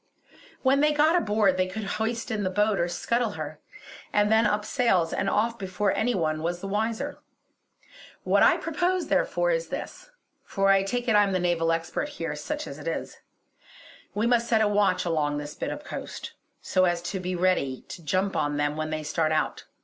When 0.63 0.79
they 0.79 0.93
got 0.93 1.15
aboard 1.15 1.57
they 1.57 1.67
could 1.67 1.83
hoist 2.01 2.31
in 2.31 2.41
the 2.41 2.49
boat 2.49 2.79
or 2.79 2.87
scuttle 2.87 3.33
her; 3.33 3.59
and 4.11 4.31
then, 4.31 4.47
up 4.47 4.65
sails 4.65 5.13
and 5.13 5.29
off 5.29 5.59
before 5.59 5.93
any 5.93 6.15
one 6.15 6.41
was 6.41 6.59
the 6.59 6.67
wiser. 6.67 7.19
What 8.23 8.41
I 8.41 8.57
propose, 8.57 9.09
therefore, 9.09 9.51
is 9.51 9.67
this, 9.67 10.09
for 10.43 10.69
I 10.69 10.81
take 10.81 11.07
it 11.07 11.15
I'm 11.15 11.33
the 11.33 11.39
naval 11.39 11.71
expert 11.71 12.09
here 12.09 12.35
such 12.35 12.65
as 12.65 12.79
it 12.79 12.87
is. 12.87 13.19
We 14.15 14.25
must 14.25 14.47
set 14.47 14.59
a 14.63 14.67
watch 14.67 15.05
along 15.05 15.37
this 15.37 15.53
bit 15.53 15.69
of 15.69 15.83
coast, 15.83 16.33
so 16.63 16.85
as 16.85 17.03
to 17.03 17.19
be 17.19 17.35
ready 17.35 17.83
to 17.89 18.01
jump 18.03 18.35
on 18.35 18.57
them 18.57 18.75
when 18.75 18.89
they 18.89 19.03
start 19.03 19.31
out. 19.31 19.65